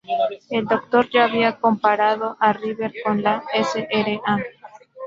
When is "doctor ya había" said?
0.65-1.57